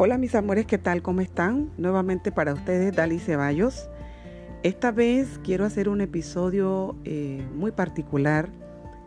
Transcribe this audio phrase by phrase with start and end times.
[0.00, 1.02] Hola mis amores, ¿qué tal?
[1.02, 1.70] ¿Cómo están?
[1.76, 3.90] Nuevamente para ustedes, Dali Ceballos.
[4.62, 8.48] Esta vez quiero hacer un episodio eh, muy particular.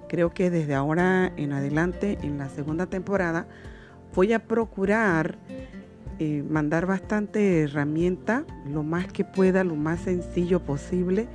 [0.10, 3.48] Creo que desde ahora en adelante, en la segunda temporada,
[4.14, 5.38] voy a procurar
[6.20, 11.30] eh, mandar bastante herramienta, lo más que pueda, lo más sencillo posible,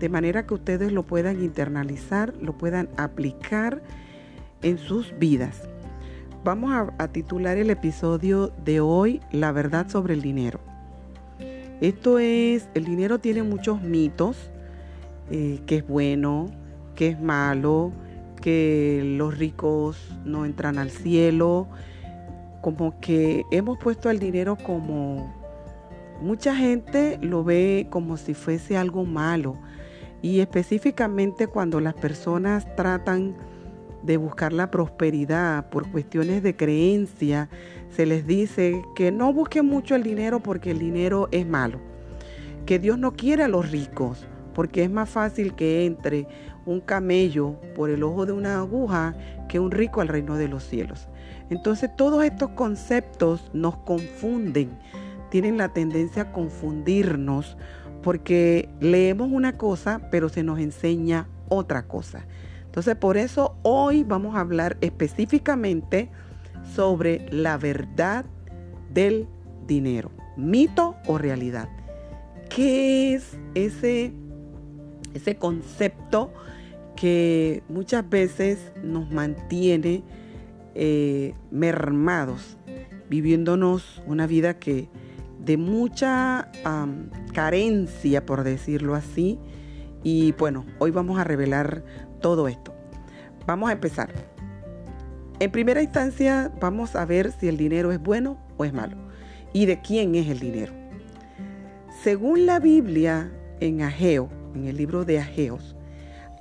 [0.00, 3.82] de manera que ustedes lo puedan internalizar, lo puedan aplicar
[4.62, 5.62] en sus vidas
[6.46, 10.60] vamos a, titular el episodio de hoy La verdad sobre el dinero.
[11.80, 14.52] Esto es, el dinero tiene muchos mitos,
[15.28, 16.46] eh, que es bueno,
[16.94, 17.90] que es malo,
[18.40, 21.66] que los ricos no entran al cielo,
[22.60, 25.34] como que hemos puesto al dinero como
[26.20, 29.58] mucha gente lo ve como si fuese algo malo
[30.22, 33.34] y específicamente cuando las personas tratan
[34.06, 37.48] de buscar la prosperidad por cuestiones de creencia,
[37.90, 41.80] se les dice que no busquen mucho el dinero porque el dinero es malo,
[42.64, 44.26] que Dios no quiere a los ricos
[44.56, 46.26] porque es más fácil que entre
[46.64, 49.14] un camello por el ojo de una aguja
[49.50, 51.08] que un rico al reino de los cielos.
[51.50, 54.70] Entonces todos estos conceptos nos confunden,
[55.30, 57.58] tienen la tendencia a confundirnos
[58.02, 62.24] porque leemos una cosa pero se nos enseña otra cosa.
[62.76, 66.10] Entonces, por eso hoy vamos a hablar específicamente
[66.74, 68.26] sobre la verdad
[68.92, 69.26] del
[69.66, 71.70] dinero, mito o realidad.
[72.54, 74.12] ¿Qué es ese,
[75.14, 76.34] ese concepto
[76.96, 80.02] que muchas veces nos mantiene
[80.74, 82.58] eh, mermados,
[83.08, 84.90] viviéndonos una vida que
[85.42, 86.50] de mucha
[87.32, 89.38] carencia, por decirlo así.
[90.02, 91.82] Y bueno, hoy vamos a revelar
[92.20, 92.74] todo esto.
[93.46, 94.10] Vamos a empezar.
[95.38, 98.96] En primera instancia, vamos a ver si el dinero es bueno o es malo
[99.52, 100.72] y de quién es el dinero.
[102.02, 105.76] Según la Biblia en Ageo, en el libro de Ageos,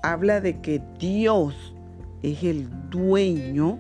[0.01, 1.75] habla de que Dios
[2.21, 3.79] es el dueño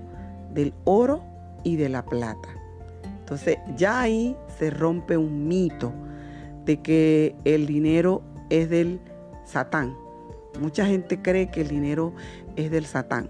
[0.53, 1.23] del oro
[1.63, 2.49] y de la plata.
[3.19, 5.93] Entonces ya ahí se rompe un mito
[6.65, 8.99] de que el dinero es del
[9.45, 9.95] Satán.
[10.59, 12.13] Mucha gente cree que el dinero
[12.55, 13.29] es del Satán.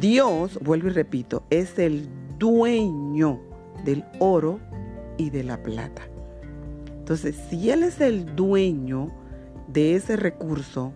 [0.00, 2.08] Dios, vuelvo y repito, es el
[2.38, 3.40] dueño
[3.84, 4.60] del oro
[5.16, 6.02] y de la plata.
[6.98, 9.10] Entonces, si Él es el dueño
[9.66, 10.92] de ese recurso,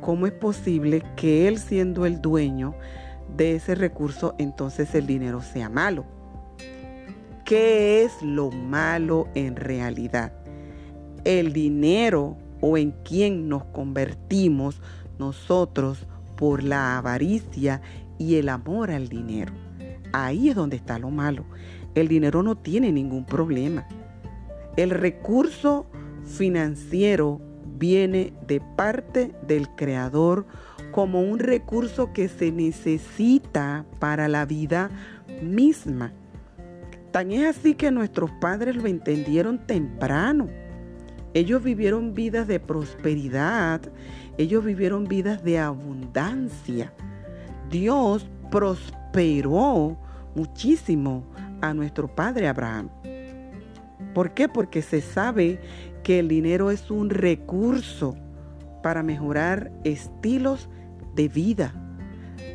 [0.00, 2.74] ¿cómo es posible que Él siendo el dueño
[3.34, 6.04] de ese recurso, entonces el dinero sea malo?
[7.44, 10.32] ¿Qué es lo malo en realidad?
[11.24, 14.80] El dinero o en quién nos convertimos
[15.18, 17.82] nosotros por la avaricia
[18.16, 19.52] y el amor al dinero.
[20.14, 21.44] Ahí es donde está lo malo.
[21.94, 23.86] El dinero no tiene ningún problema.
[24.78, 25.84] El recurso
[26.24, 27.38] financiero
[27.76, 30.46] viene de parte del creador
[30.90, 34.88] como un recurso que se necesita para la vida
[35.42, 36.14] misma.
[37.10, 40.63] Tan es así que nuestros padres lo entendieron temprano
[41.34, 43.80] ellos vivieron vidas de prosperidad,
[44.38, 46.92] ellos vivieron vidas de abundancia.
[47.70, 49.98] Dios prosperó
[50.36, 51.24] muchísimo
[51.60, 52.88] a nuestro padre Abraham.
[54.14, 54.48] ¿Por qué?
[54.48, 55.58] Porque se sabe
[56.04, 58.14] que el dinero es un recurso
[58.80, 60.68] para mejorar estilos
[61.16, 61.74] de vida.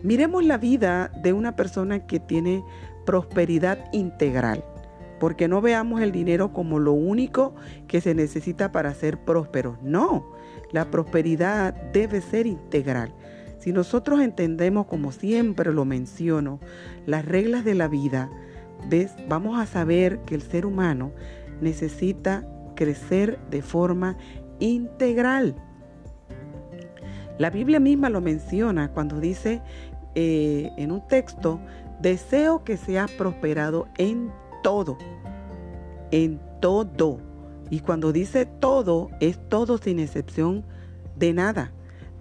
[0.03, 2.63] Miremos la vida de una persona que tiene
[3.05, 4.63] prosperidad integral
[5.19, 7.53] porque no veamos el dinero como lo único
[7.87, 9.77] que se necesita para ser prósperos.
[9.81, 10.31] No,
[10.71, 13.13] la prosperidad debe ser integral.
[13.59, 16.59] Si nosotros entendemos, como siempre lo menciono,
[17.05, 18.29] las reglas de la vida,
[18.89, 19.11] ¿ves?
[19.27, 21.11] vamos a saber que el ser humano
[21.59, 24.17] necesita crecer de forma
[24.59, 25.55] integral.
[27.37, 29.61] La Biblia misma lo menciona cuando dice
[30.15, 31.59] eh, en un texto,
[32.01, 34.97] deseo que seas prosperado en todo,
[36.11, 37.19] en todo.
[37.69, 40.65] Y cuando dice todo, es todo sin excepción
[41.15, 41.71] de nada.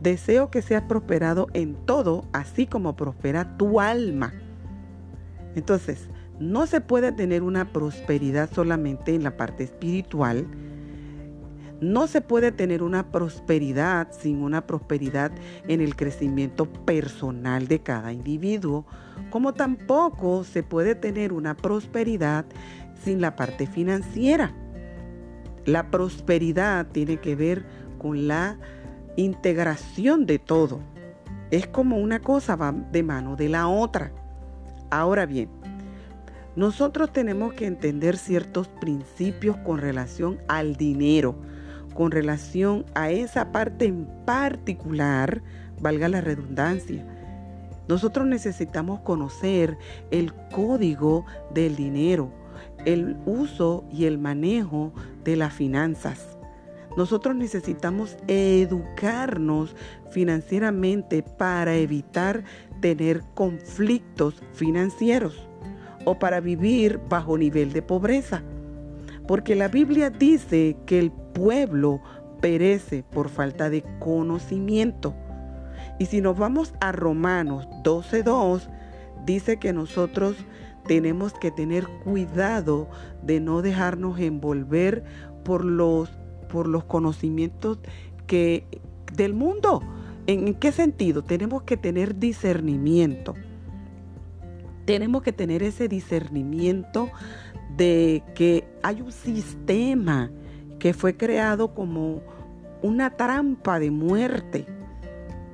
[0.00, 4.32] Deseo que seas prosperado en todo, así como prospera tu alma.
[5.54, 6.08] Entonces,
[6.38, 10.46] no se puede tener una prosperidad solamente en la parte espiritual.
[11.80, 15.30] No se puede tener una prosperidad sin una prosperidad
[15.68, 18.84] en el crecimiento personal de cada individuo
[19.30, 22.46] como tampoco se puede tener una prosperidad
[23.02, 24.52] sin la parte financiera.
[25.66, 27.66] La prosperidad tiene que ver
[27.98, 28.58] con la
[29.16, 30.80] integración de todo.
[31.50, 34.12] Es como una cosa va de mano de la otra.
[34.90, 35.50] Ahora bien,
[36.56, 41.36] nosotros tenemos que entender ciertos principios con relación al dinero,
[41.98, 45.42] con relación a esa parte en particular,
[45.80, 47.04] valga la redundancia.
[47.88, 49.76] Nosotros necesitamos conocer
[50.12, 52.30] el código del dinero,
[52.84, 54.92] el uso y el manejo
[55.24, 56.38] de las finanzas.
[56.96, 59.74] Nosotros necesitamos educarnos
[60.12, 62.44] financieramente para evitar
[62.80, 65.48] tener conflictos financieros
[66.04, 68.44] o para vivir bajo nivel de pobreza.
[69.26, 72.00] Porque la Biblia dice que el pueblo
[72.40, 75.14] perece por falta de conocimiento.
[75.98, 78.68] Y si nos vamos a Romanos 12.2,
[79.24, 80.36] dice que nosotros
[80.86, 82.88] tenemos que tener cuidado
[83.22, 85.04] de no dejarnos envolver
[85.44, 86.10] por los,
[86.48, 87.78] por los conocimientos
[88.26, 88.64] que,
[89.14, 89.82] del mundo.
[90.26, 91.22] ¿En qué sentido?
[91.22, 93.34] Tenemos que tener discernimiento.
[94.84, 97.10] Tenemos que tener ese discernimiento
[97.76, 100.30] de que hay un sistema
[100.78, 102.22] que fue creado como
[102.82, 104.66] una trampa de muerte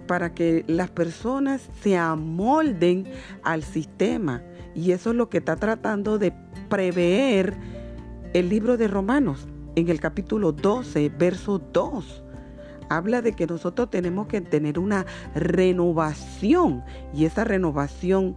[0.07, 3.07] para que las personas se amolden
[3.43, 4.43] al sistema
[4.75, 6.33] y eso es lo que está tratando de
[6.69, 7.55] prever
[8.33, 12.23] el libro de Romanos en el capítulo 12, verso 2.
[12.91, 16.85] Habla de que nosotros tenemos que tener una renovación
[17.15, 18.37] y esa renovación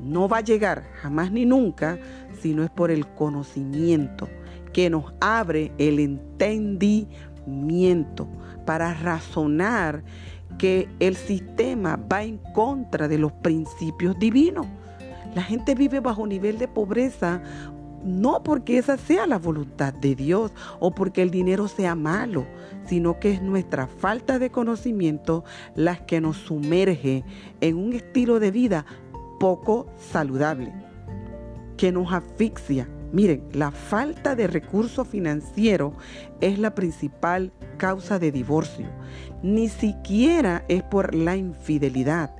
[0.00, 1.98] no va a llegar jamás ni nunca
[2.40, 4.28] si no es por el conocimiento
[4.74, 8.28] que nos abre el entendimiento
[8.66, 10.04] para razonar
[10.58, 14.66] que el sistema va en contra de los principios divinos.
[15.34, 17.40] La gente vive bajo nivel de pobreza
[18.04, 22.46] no porque esa sea la voluntad de Dios o porque el dinero sea malo,
[22.86, 25.44] sino que es nuestra falta de conocimiento
[25.74, 27.24] la que nos sumerge
[27.60, 28.84] en un estilo de vida
[29.40, 30.72] poco saludable,
[31.76, 32.88] que nos asfixia.
[33.14, 35.94] Miren, la falta de recursos financieros
[36.42, 38.88] es la principal causa de divorcio.
[39.42, 42.30] Ni siquiera es por la infidelidad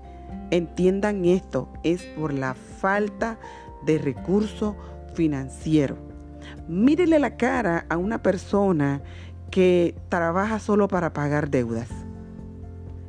[0.50, 3.38] Entiendan esto, es por la falta
[3.87, 4.76] de recurso
[5.15, 5.97] financiero.
[6.69, 9.03] Mírele la cara a una persona
[9.50, 11.88] que trabaja solo para pagar deudas.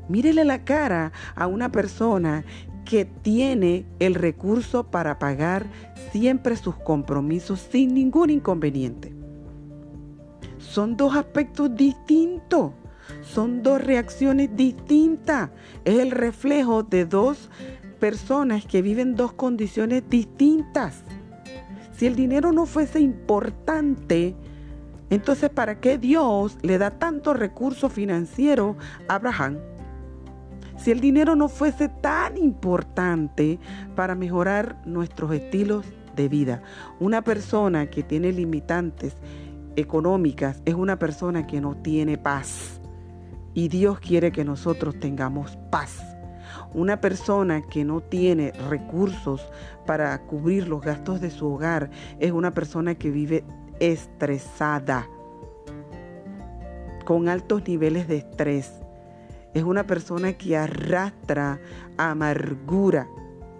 [0.07, 2.43] Mírele la cara a una persona
[2.85, 5.65] que tiene el recurso para pagar
[6.11, 9.13] siempre sus compromisos sin ningún inconveniente.
[10.59, 12.71] Son dos aspectos distintos.
[13.21, 15.49] Son dos reacciones distintas.
[15.83, 17.49] Es el reflejo de dos
[17.99, 21.03] personas que viven dos condiciones distintas.
[21.91, 24.35] Si el dinero no fuese importante,
[25.09, 28.75] entonces ¿para qué Dios le da tanto recurso financiero
[29.07, 29.57] a Abraham?
[30.85, 33.57] Si el dinero no fuese tan importante
[33.95, 35.83] para mejorar nuestros estilos
[36.15, 36.61] de vida,
[36.99, 39.15] una persona que tiene limitantes
[39.75, 42.79] económicas es una persona que no tiene paz.
[43.55, 46.03] Y Dios quiere que nosotros tengamos paz.
[46.71, 49.41] Una persona que no tiene recursos
[49.87, 51.89] para cubrir los gastos de su hogar
[52.19, 53.43] es una persona que vive
[53.79, 55.07] estresada,
[57.05, 58.84] con altos niveles de estrés.
[59.55, 61.61] Es una persona que arrastra
[61.95, 63.07] amargura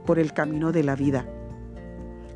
[0.05, 1.25] por el camino de la vida.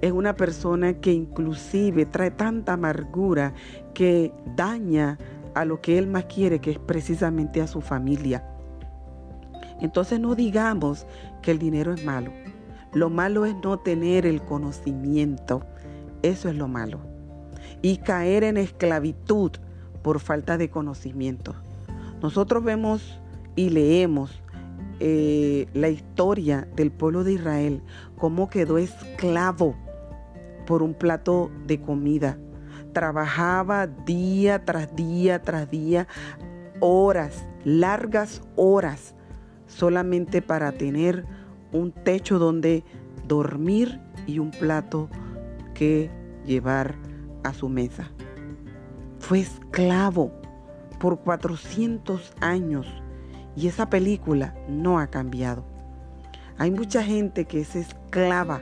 [0.01, 3.53] Es una persona que inclusive trae tanta amargura
[3.93, 5.17] que daña
[5.55, 8.45] a lo que Él más quiere, que es precisamente a su familia.
[9.81, 11.05] Entonces no digamos
[11.41, 12.31] que el dinero es malo.
[12.93, 15.65] Lo malo es no tener el conocimiento.
[16.21, 17.01] Eso es lo malo.
[17.81, 19.51] Y caer en esclavitud
[20.01, 21.55] por falta de conocimiento.
[22.21, 23.18] Nosotros vemos
[23.55, 24.41] y leemos
[24.99, 27.81] eh, la historia del pueblo de Israel,
[28.17, 29.75] cómo quedó esclavo
[30.65, 32.37] por un plato de comida
[32.93, 36.07] trabajaba día tras día tras día,
[36.79, 39.15] horas, largas horas,
[39.67, 41.25] solamente para tener
[41.71, 42.83] un techo donde
[43.27, 45.09] dormir y un plato
[45.73, 46.09] que
[46.45, 46.95] llevar
[47.43, 48.11] a su mesa.
[49.19, 50.31] Fue esclavo
[50.99, 52.87] por 400 años
[53.59, 55.65] y esa película no ha cambiado.
[56.57, 58.61] Hay mucha gente que es esclava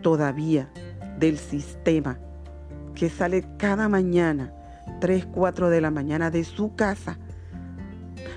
[0.00, 0.70] todavía
[1.18, 2.18] del sistema
[2.94, 4.54] que sale cada mañana,
[5.00, 7.18] 3, 4 de la mañana de su casa,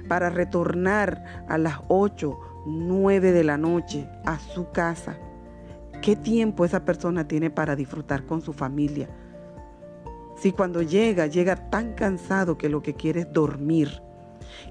[0.09, 5.17] para retornar a las 8, 9 de la noche a su casa.
[6.01, 9.07] ¿Qué tiempo esa persona tiene para disfrutar con su familia?
[10.35, 14.01] Si cuando llega, llega tan cansado que lo que quiere es dormir.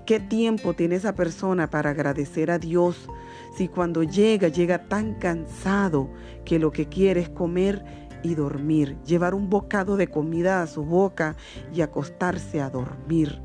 [0.06, 3.08] ¿Qué tiempo tiene esa persona para agradecer a Dios
[3.56, 6.08] si cuando llega llega tan cansado
[6.44, 7.84] que lo que quiere es comer
[8.22, 11.36] y dormir, llevar un bocado de comida a su boca
[11.72, 13.40] y acostarse a dormir?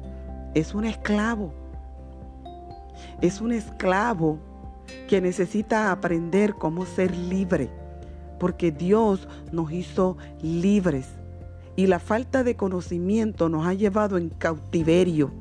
[0.53, 1.53] Es un esclavo.
[3.21, 4.39] Es un esclavo
[5.07, 7.69] que necesita aprender cómo ser libre,
[8.39, 11.07] porque Dios nos hizo libres
[11.77, 15.31] y la falta de conocimiento nos ha llevado en cautiverio.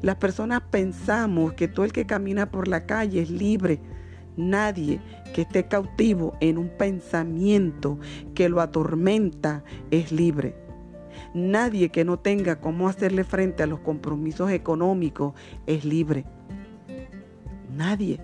[0.00, 3.80] Las personas pensamos que todo el que camina por la calle es libre.
[4.36, 5.00] Nadie
[5.34, 7.98] que esté cautivo en un pensamiento
[8.34, 10.54] que lo atormenta es libre.
[11.34, 15.34] Nadie que no tenga cómo hacerle frente a los compromisos económicos
[15.66, 16.24] es libre.
[17.74, 18.20] Nadie.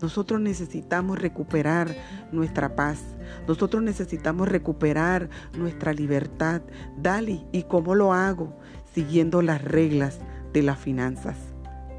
[0.00, 1.94] Nosotros necesitamos recuperar
[2.32, 3.02] nuestra paz.
[3.46, 6.62] Nosotros necesitamos recuperar nuestra libertad.
[6.96, 8.56] Dale, ¿y cómo lo hago?
[8.94, 10.20] Siguiendo las reglas
[10.52, 11.36] de las finanzas.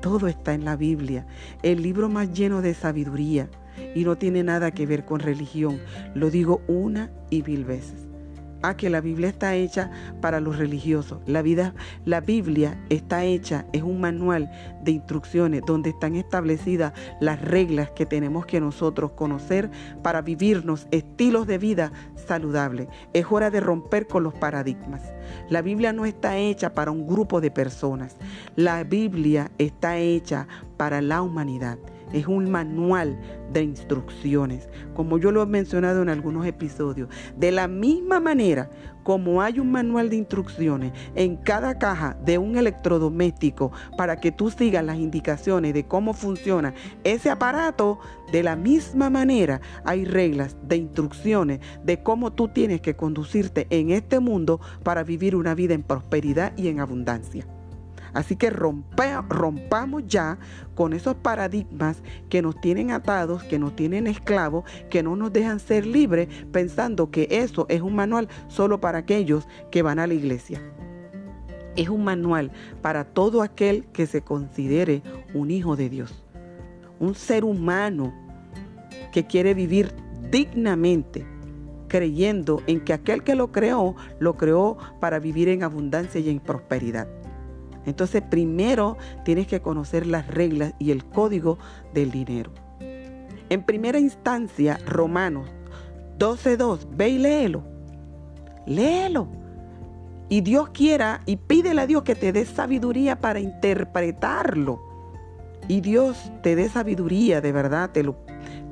[0.01, 1.25] Todo está en la Biblia,
[1.63, 3.50] el libro más lleno de sabiduría
[3.96, 5.79] y no tiene nada que ver con religión.
[6.15, 8.11] Lo digo una y mil veces
[8.62, 9.91] a que la Biblia está hecha
[10.22, 11.20] para los religiosos.
[11.25, 11.74] La, vida,
[12.06, 14.51] la Biblia está hecha, es un manual
[14.84, 19.70] de instrucciones donde están establecidas las reglas que tenemos que nosotros conocer
[20.01, 22.88] para vivirnos estilos de vida saludables.
[23.13, 25.01] Es hora de romper con los paradigmas.
[25.50, 28.18] La Biblia no está hecha para un grupo de personas.
[28.56, 31.77] La Biblia está hecha para la humanidad
[32.13, 33.20] es un manual
[33.51, 37.10] de instrucciones, como yo lo he mencionado en algunos episodios.
[37.38, 38.70] De la misma manera
[39.03, 44.51] como hay un manual de instrucciones en cada caja de un electrodoméstico para que tú
[44.51, 48.00] sigas las indicaciones de cómo funciona ese aparato,
[48.32, 53.91] de la misma manera hay reglas de instrucciones de cómo tú tienes que conducirte en
[53.91, 57.46] este mundo para vivir una vida en prosperidad y en abundancia.
[58.13, 60.38] Así que rompamos ya
[60.75, 65.60] con esos paradigmas que nos tienen atados, que nos tienen esclavos, que no nos dejan
[65.60, 70.13] ser libres, pensando que eso es un manual solo para aquellos que van a la
[70.13, 70.62] iglesia.
[71.75, 72.51] Es un manual
[72.82, 75.03] para todo aquel que se considere
[75.34, 76.24] un hijo de Dios,
[77.00, 78.13] un ser humano
[79.13, 79.94] que quiere vivir
[80.32, 81.25] dignamente,
[81.88, 86.39] creyendo en que aquel que lo creó, lo creó para vivir en abundancia y en
[86.39, 87.21] prosperidad.
[87.85, 91.57] Entonces primero tienes que conocer las reglas y el código
[91.93, 92.51] del dinero.
[93.50, 95.50] En primera instancia, Romanos
[96.17, 97.63] 12.2, ve y léelo.
[98.65, 99.27] Léelo.
[100.29, 104.79] Y Dios quiera y pídele a Dios que te dé sabiduría para interpretarlo.
[105.67, 108.15] Y Dios te dé sabiduría, de verdad, te lo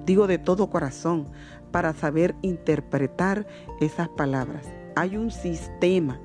[0.06, 1.28] digo de todo corazón,
[1.72, 3.46] para saber interpretar
[3.80, 4.66] esas palabras.
[4.96, 6.20] Hay un sistema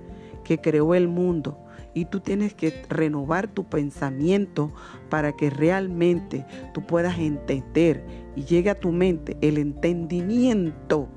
[0.44, 1.58] que creó el mundo
[1.94, 4.72] y tú tienes que renovar tu pensamiento
[5.08, 8.04] para que realmente tú puedas entender
[8.36, 11.08] y llegue a tu mente el entendimiento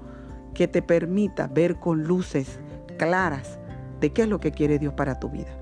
[0.54, 2.60] que te permita ver con luces
[2.98, 3.60] claras
[4.00, 5.58] de qué es lo que quiere Dios para tu vida.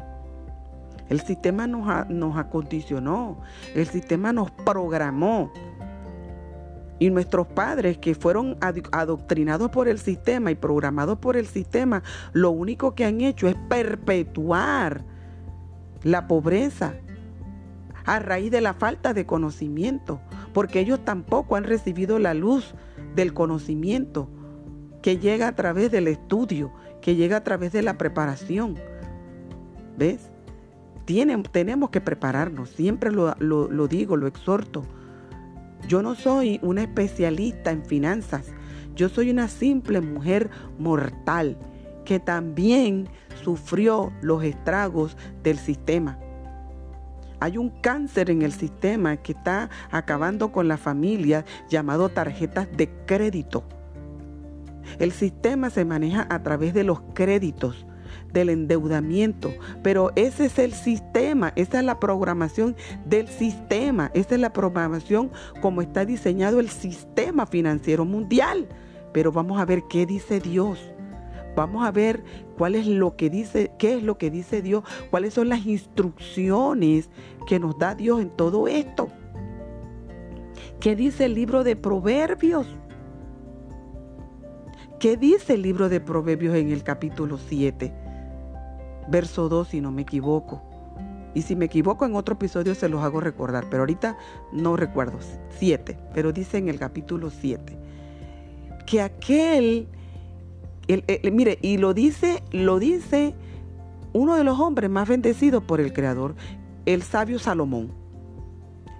[1.09, 3.37] El sistema nos, acondicionó,
[3.75, 5.51] el sistema nos programó.
[6.97, 8.57] Y nuestros padres que fueron
[8.91, 13.55] adoctrinados por el sistema y programados por el sistema, lo único que han hecho es
[13.69, 15.03] perpetuar
[16.03, 16.93] la pobreza
[18.05, 20.21] a raíz de la falta de conocimiento,
[20.53, 22.75] porque ellos tampoco han recibido la luz
[23.15, 24.29] del conocimiento
[25.01, 26.71] que llega a través del estudio,
[27.01, 28.75] que llega a través de la preparación.
[29.97, 30.31] ¿Ves?
[31.51, 34.83] tenemos que prepararnos, siempre lo digo, lo exhorto
[35.87, 38.45] yo no soy una especialista en finanzas.
[38.95, 40.49] Yo soy una simple mujer
[40.79, 41.57] mortal
[42.05, 43.09] que también
[43.43, 46.17] sufrió los estragos del sistema.
[47.39, 52.89] Hay un cáncer en el sistema que está acabando con la familia llamado tarjetas de
[53.05, 53.63] crédito.
[54.99, 57.85] El sistema se maneja a través de los créditos
[58.33, 59.51] del endeudamiento.
[59.83, 65.31] Pero ese es el sistema, esa es la programación del sistema, esa es la programación
[65.61, 68.67] como está diseñado el sistema financiero mundial.
[69.13, 70.79] Pero vamos a ver qué dice Dios.
[71.55, 72.23] Vamos a ver
[72.57, 77.09] cuál es lo que dice, qué es lo que dice Dios, cuáles son las instrucciones
[77.47, 79.07] que nos da Dios en todo esto.
[80.81, 82.67] ¿Qué dice el libro de Proverbios?
[84.99, 88.04] ¿Qué dice el libro de Proverbios en el capítulo 7?
[89.07, 90.61] Verso 2, si no me equivoco.
[91.33, 94.17] Y si me equivoco en otro episodio se los hago recordar, pero ahorita
[94.53, 95.19] no recuerdo.
[95.57, 97.77] 7, pero dice en el capítulo 7
[98.85, 99.87] que aquel,
[101.31, 103.33] mire, y lo dice, lo dice
[104.13, 106.35] uno de los hombres más bendecidos por el Creador,
[106.85, 107.91] el sabio Salomón.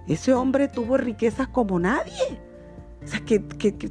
[0.08, 2.40] Ese hombre tuvo riquezas como nadie.
[3.02, 3.42] O sea, que,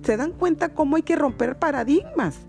[0.03, 2.45] se dan cuenta cómo hay que romper paradigmas.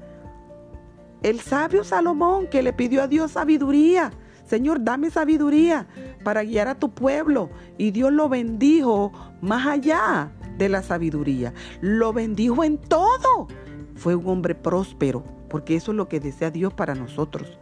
[1.26, 4.12] El sabio Salomón que le pidió a Dios sabiduría.
[4.44, 5.88] Señor, dame sabiduría
[6.22, 7.50] para guiar a tu pueblo.
[7.78, 11.52] Y Dios lo bendijo más allá de la sabiduría.
[11.80, 13.48] Lo bendijo en todo.
[13.96, 17.58] Fue un hombre próspero, porque eso es lo que desea Dios para nosotros.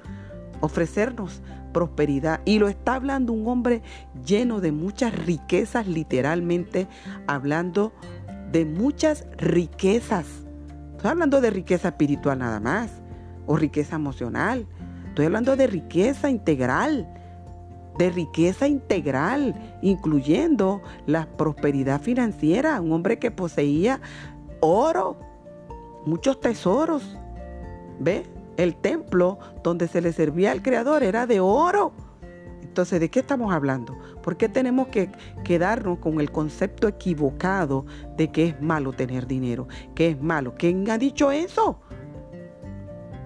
[0.60, 1.40] Ofrecernos
[1.72, 2.42] prosperidad.
[2.44, 3.80] Y lo está hablando un hombre
[4.26, 6.86] lleno de muchas riquezas, literalmente
[7.26, 7.94] hablando
[8.52, 10.26] de muchas riquezas.
[10.96, 12.90] Estoy hablando de riqueza espiritual nada más,
[13.46, 14.66] o riqueza emocional.
[15.08, 17.08] Estoy hablando de riqueza integral,
[17.98, 22.80] de riqueza integral, incluyendo la prosperidad financiera.
[22.80, 24.00] Un hombre que poseía
[24.60, 25.16] oro,
[26.06, 27.16] muchos tesoros.
[28.00, 28.24] ¿Ve?
[28.56, 31.92] El templo donde se le servía al Creador era de oro.
[32.62, 33.96] Entonces, ¿de qué estamos hablando?
[34.20, 35.08] ¿Por qué tenemos que
[35.44, 37.86] quedarnos con el concepto equivocado
[38.16, 39.68] de que es malo tener dinero?
[39.94, 40.54] ¿Qué es malo?
[40.58, 41.78] ¿Quién ha dicho eso?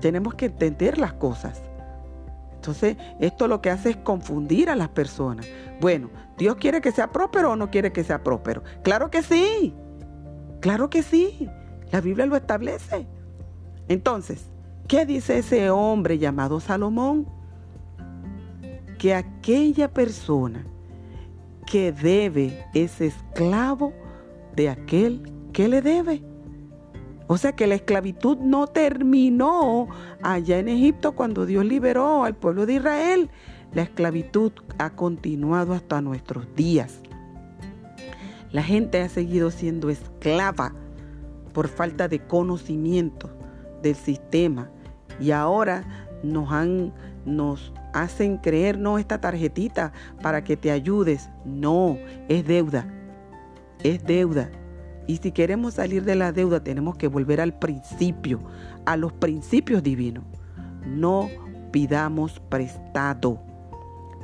[0.00, 1.62] Tenemos que entender las cosas.
[2.54, 5.46] Entonces, esto lo que hace es confundir a las personas.
[5.80, 8.62] Bueno, ¿Dios quiere que sea próspero o no quiere que sea próspero?
[8.82, 9.74] Claro que sí.
[10.60, 11.48] Claro que sí.
[11.92, 13.06] La Biblia lo establece.
[13.88, 14.44] Entonces,
[14.88, 17.26] ¿Qué dice ese hombre llamado Salomón?
[18.98, 20.64] Que aquella persona
[21.70, 23.92] que debe es esclavo
[24.56, 26.22] de aquel que le debe.
[27.28, 29.88] O sea que la esclavitud no terminó
[30.22, 33.30] allá en Egipto cuando Dios liberó al pueblo de Israel.
[33.74, 37.00] La esclavitud ha continuado hasta nuestros días.
[38.50, 40.74] La gente ha seguido siendo esclava
[41.52, 43.30] por falta de conocimiento
[43.82, 44.70] del sistema
[45.20, 45.84] y ahora
[46.22, 46.94] nos han
[47.26, 49.92] nos hacen creer no esta tarjetita
[50.22, 51.28] para que te ayudes.
[51.44, 52.86] No, es deuda.
[53.82, 54.50] Es deuda.
[55.08, 58.40] Y si queremos salir de la deuda, tenemos que volver al principio,
[58.84, 60.22] a los principios divinos.
[60.86, 61.30] No
[61.72, 63.40] pidamos prestado,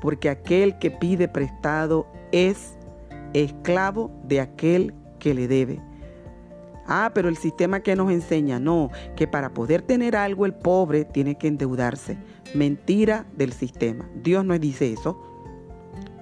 [0.03, 2.77] porque aquel que pide prestado es
[3.33, 5.81] esclavo de aquel que le debe.
[6.87, 11.07] Ah, pero el sistema que nos enseña, no, que para poder tener algo el pobre
[11.07, 12.19] tiene que endeudarse.
[12.55, 14.07] Mentira del sistema.
[14.23, 15.19] Dios no dice eso.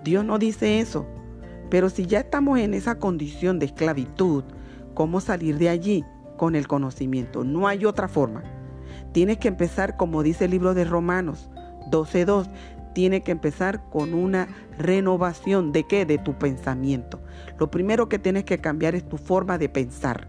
[0.04, 1.04] Dios no dice eso.
[1.68, 4.44] Pero si ya estamos en esa condición de esclavitud,
[4.94, 6.04] ¿cómo salir de allí?
[6.36, 7.44] Con el conocimiento.
[7.44, 8.42] No hay otra forma.
[9.12, 11.50] Tienes que empezar, como dice el libro de Romanos
[11.90, 12.48] 12.2,
[12.94, 16.04] tiene que empezar con una renovación de qué?
[16.04, 17.22] De tu pensamiento.
[17.58, 20.28] Lo primero que tienes que cambiar es tu forma de pensar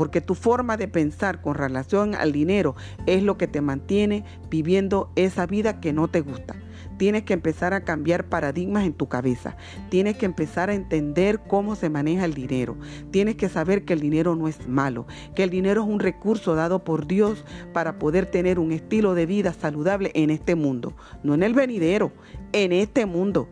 [0.00, 5.12] porque tu forma de pensar con relación al dinero es lo que te mantiene viviendo
[5.14, 6.56] esa vida que no te gusta.
[7.00, 9.56] Tienes que empezar a cambiar paradigmas en tu cabeza.
[9.88, 12.76] Tienes que empezar a entender cómo se maneja el dinero.
[13.10, 16.54] Tienes que saber que el dinero no es malo, que el dinero es un recurso
[16.54, 21.32] dado por Dios para poder tener un estilo de vida saludable en este mundo, no
[21.32, 22.12] en el venidero,
[22.52, 23.48] en este mundo.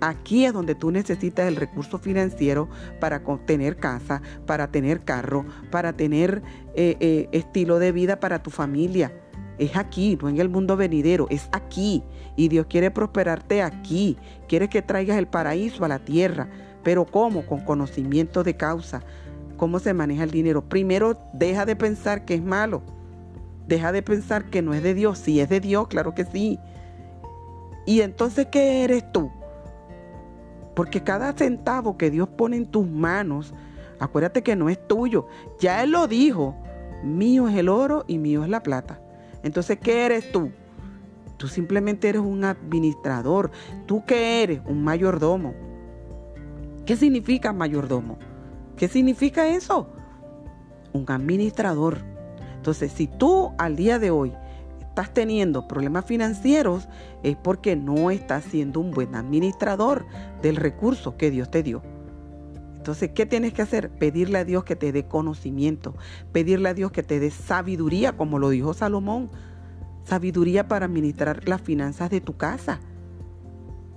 [0.00, 2.68] Aquí es donde tú necesitas el recurso financiero
[3.00, 6.40] para tener casa, para tener carro, para tener
[6.76, 9.12] eh, eh, estilo de vida para tu familia.
[9.58, 12.02] Es aquí, no en el mundo venidero, es aquí.
[12.36, 14.16] Y Dios quiere prosperarte aquí.
[14.48, 16.48] Quiere que traigas el paraíso a la tierra.
[16.82, 17.46] Pero ¿cómo?
[17.46, 19.02] Con conocimiento de causa.
[19.56, 20.62] ¿Cómo se maneja el dinero?
[20.62, 22.82] Primero, deja de pensar que es malo.
[23.66, 25.18] Deja de pensar que no es de Dios.
[25.18, 26.58] Si es de Dios, claro que sí.
[27.86, 29.30] Y entonces, ¿qué eres tú?
[30.74, 33.54] Porque cada centavo que Dios pone en tus manos,
[33.98, 35.26] acuérdate que no es tuyo.
[35.58, 36.54] Ya Él lo dijo.
[37.02, 39.00] Mío es el oro y mío es la plata.
[39.46, 40.50] Entonces, ¿qué eres tú?
[41.36, 43.52] Tú simplemente eres un administrador.
[43.86, 44.60] ¿Tú qué eres?
[44.66, 45.54] Un mayordomo.
[46.84, 48.18] ¿Qué significa mayordomo?
[48.76, 49.88] ¿Qué significa eso?
[50.92, 51.98] Un administrador.
[52.56, 54.32] Entonces, si tú al día de hoy
[54.80, 56.88] estás teniendo problemas financieros
[57.22, 60.06] es porque no estás siendo un buen administrador
[60.42, 61.82] del recurso que Dios te dio.
[62.86, 63.90] Entonces, ¿qué tienes que hacer?
[63.90, 65.96] Pedirle a Dios que te dé conocimiento,
[66.30, 69.28] pedirle a Dios que te dé sabiduría, como lo dijo Salomón,
[70.04, 72.78] sabiduría para administrar las finanzas de tu casa.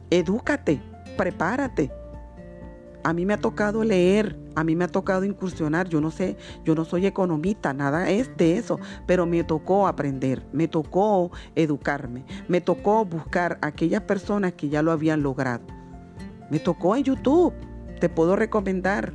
[0.09, 0.81] Edúcate,
[1.17, 1.91] prepárate,
[3.03, 6.35] a mí me ha tocado leer, a mí me ha tocado incursionar, yo no sé,
[6.65, 12.25] yo no soy economista, nada es de eso, pero me tocó aprender, me tocó educarme,
[12.47, 15.61] me tocó buscar a aquellas personas que ya lo habían logrado.
[16.49, 17.53] Me tocó en YouTube,
[17.99, 19.13] te puedo recomendar.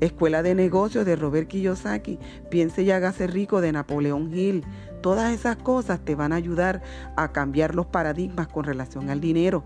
[0.00, 2.18] Escuela de Negocios de Robert Kiyosaki,
[2.50, 4.64] Piense y hágase rico de Napoleón Hill.
[5.00, 6.82] Todas esas cosas te van a ayudar
[7.16, 9.62] a cambiar los paradigmas con relación al dinero.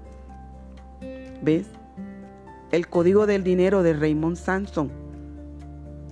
[1.42, 1.66] ¿Ves?
[2.71, 4.90] El código del dinero de Raymond Samson.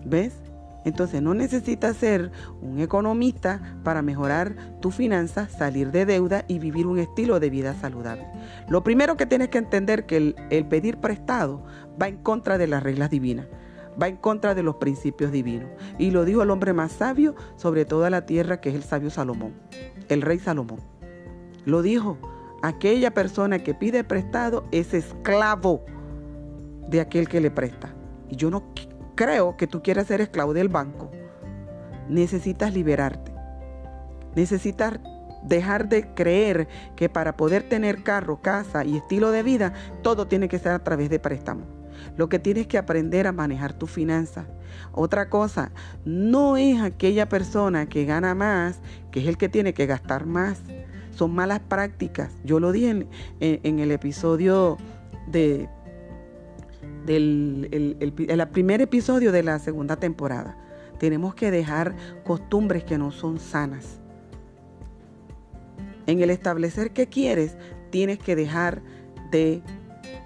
[0.07, 0.44] ¿Ves?
[0.85, 6.87] Entonces no necesitas ser un economista para mejorar tu finanzas, salir de deuda y vivir
[6.87, 8.27] un estilo de vida saludable.
[8.69, 11.65] Lo primero que tienes que entender que el, el, pedir prestado
[12.01, 13.47] va en contra de las reglas divinas,
[14.01, 15.71] va en contra de los principios divinos.
[15.99, 19.11] Y lo dijo el hombre más sabio sobre toda la tierra, que es el sabio
[19.11, 19.55] Salomón,
[20.09, 20.81] el rey Salomón.
[21.65, 22.19] Lo dijo,
[22.63, 25.85] aquella persona que pide prestado es esclavo
[26.89, 27.95] de aquel que le presta.
[28.29, 28.65] Y yo no
[29.15, 31.11] creo que tú quieras ser esclavo del banco.
[32.09, 33.33] Necesitas liberarte.
[34.35, 34.99] Necesitas
[35.45, 39.73] dejar de creer que para poder tener carro, casa y estilo de vida,
[40.03, 41.67] todo tiene que ser a través de préstamos.
[42.17, 44.47] Lo que tienes que aprender a manejar tus finanzas.
[44.93, 45.71] Otra cosa,
[46.05, 50.61] no es aquella persona que gana más, que es el que tiene que gastar más.
[51.15, 52.33] Son malas prácticas.
[52.45, 53.09] Yo lo dije en,
[53.41, 54.77] en el episodio
[55.29, 55.69] de
[57.05, 60.57] del el, primer episodio de la segunda temporada.
[60.99, 64.01] Tenemos que dejar costumbres que no son sanas.
[66.07, 67.57] En el establecer qué quieres,
[67.91, 68.83] tienes que dejar
[69.31, 69.63] de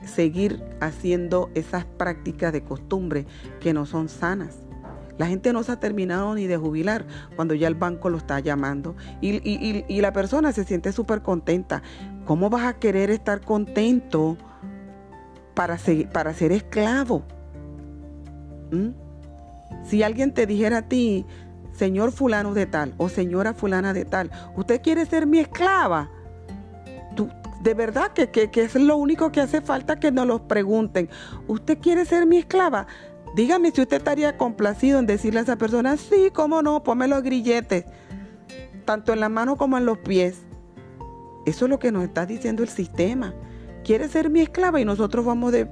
[0.04, 3.26] seguir haciendo esas prácticas de costumbre
[3.60, 4.62] que no son sanas.
[5.18, 8.38] La gente no se ha terminado ni de jubilar cuando ya el banco lo está
[8.38, 11.82] llamando y, y la persona se siente súper contenta.
[12.24, 14.36] ¿Cómo vas a querer estar contento
[15.58, 17.24] para ser, para ser esclavo.
[18.70, 18.90] ¿Mm?
[19.82, 21.26] Si alguien te dijera a ti,
[21.72, 26.10] señor fulano de tal o señora fulana de tal, ¿usted quiere ser mi esclava?
[27.16, 27.28] Tú,
[27.60, 31.08] de verdad que, que, es lo único que hace falta que nos lo pregunten.
[31.48, 32.86] ¿Usted quiere ser mi esclava?
[33.34, 37.24] Dígame si usted estaría complacido en decirle a esa persona, sí, cómo no, ponme los
[37.24, 37.84] grilletes,
[38.84, 40.38] tanto en la mano como en los pies.
[41.46, 43.34] Eso es lo que nos está diciendo el sistema.
[43.88, 44.78] ¿Quieres ser mi esclava?
[44.82, 45.66] Y nosotros vamos de,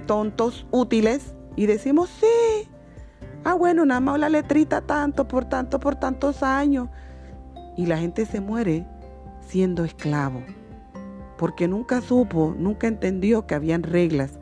[0.00, 2.68] tontos útiles y decimos, sí.
[3.44, 6.88] Ah, bueno, nada más la letrita tanto, por tanto, por tantos años.
[7.76, 8.84] Y la gente se muere
[9.46, 10.42] siendo esclavo.
[11.38, 14.40] Porque nunca supo, nunca entendió que habían reglas,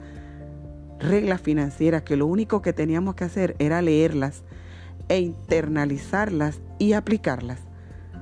[0.98, 4.44] reglas financieras, que lo único que teníamos que hacer era leerlas
[5.11, 7.69] e internalizarlas y aplicarlas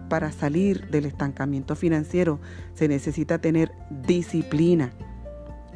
[0.09, 2.41] para salir del estancamiento financiero
[2.75, 3.73] se necesita tener
[4.07, 4.93] disciplina,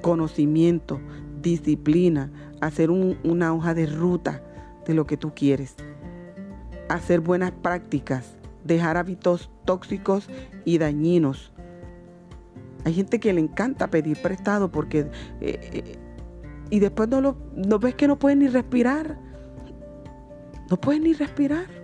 [0.01, 1.01] conocimiento,
[1.41, 4.43] disciplina, hacer una hoja de ruta
[4.87, 5.75] de lo que tú quieres,
[6.89, 10.29] hacer buenas prácticas, dejar hábitos tóxicos
[10.65, 11.53] y dañinos.
[12.85, 15.99] Hay gente que le encanta pedir prestado porque eh, eh,
[16.71, 19.19] y después no lo no ves que no pueden ni respirar.
[20.71, 21.82] No pueden ni respirar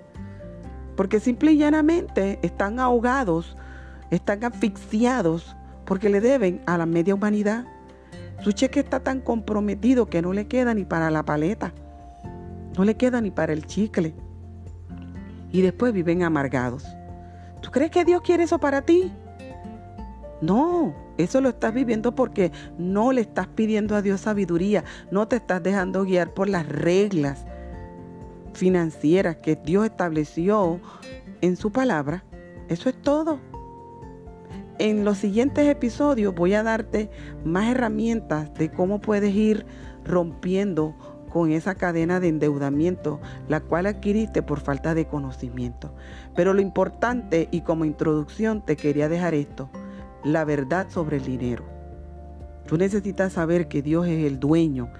[0.98, 3.56] porque simple y llanamente están ahogados,
[4.10, 7.66] están asfixiados porque le deben a la media humanidad.
[8.40, 11.72] Su cheque está tan comprometido que no le queda ni para la paleta,
[12.76, 14.12] no le queda ni para el chicle.
[15.52, 16.84] Y después viven amargados.
[17.60, 19.12] ¿Tú crees que Dios quiere eso para ti?
[20.40, 24.82] No, eso lo estás viviendo porque no le estás pidiendo a Dios sabiduría,
[25.12, 27.46] no te estás dejando guiar por las reglas
[28.58, 30.80] financieras que Dios estableció
[31.40, 32.24] en su palabra.
[32.68, 33.38] Eso es todo.
[34.78, 37.10] En los siguientes episodios voy a darte
[37.44, 39.64] más herramientas de cómo puedes ir
[40.04, 40.94] rompiendo
[41.30, 45.94] con esa cadena de endeudamiento, la cual adquiriste por falta de conocimiento.
[46.34, 49.68] Pero lo importante y como introducción te quería dejar esto,
[50.24, 51.64] la verdad sobre el dinero.
[52.66, 54.90] Tú necesitas saber que Dios es el dueño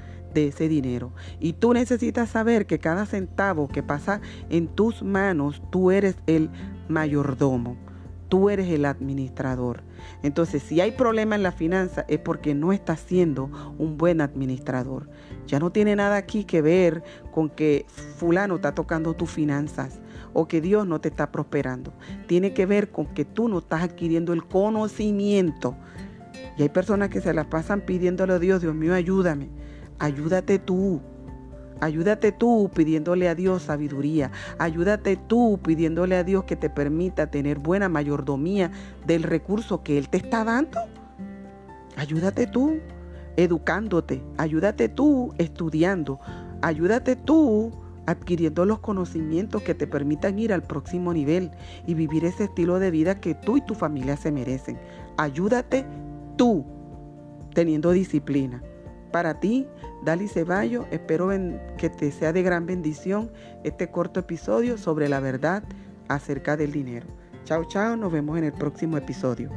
[0.46, 1.12] ese dinero.
[1.40, 6.51] Y tú necesitas saber que cada centavo que pasa en tus manos, tú eres el
[6.88, 7.77] mayordomo.
[8.29, 9.83] Tú eres el administrador.
[10.22, 15.09] Entonces, si hay problema en la finanza es porque no estás siendo un buen administrador.
[15.46, 20.01] Ya no tiene nada aquí que ver con que fulano está tocando tus finanzas
[20.35, 21.94] o que Dios no te está prosperando.
[22.27, 25.74] Tiene que ver con que tú no estás adquiriendo el conocimiento.
[26.59, 29.48] Y hay personas que se las pasan pidiéndole a Dios, Dios mío, ayúdame.
[29.98, 31.00] Ayúdate tú.
[31.80, 34.30] Ayúdate tú pidiéndole a Dios sabiduría.
[34.58, 38.70] Ayúdate tú pidiéndole a Dios que te permita tener buena mayordomía
[39.06, 40.78] del recurso que Él te está dando.
[41.96, 42.78] Ayúdate tú
[43.37, 44.22] educándote.
[44.37, 46.18] Ayúdate tú estudiando.
[46.62, 47.72] Ayúdate tú
[48.06, 51.50] adquiriendo los conocimientos que te permitan ir al próximo nivel
[51.87, 54.78] y vivir ese estilo de vida que tú y tu familia se merecen.
[55.18, 55.84] Ayúdate
[56.37, 56.64] tú
[57.52, 58.62] teniendo disciplina.
[59.12, 59.66] Para ti,
[60.04, 61.30] Dali Ceballo, espero
[61.76, 63.30] que te sea de gran bendición
[63.64, 65.64] este corto episodio sobre la verdad
[66.08, 67.06] acerca del dinero.
[67.44, 69.50] Chao, chao, nos vemos en el próximo episodio.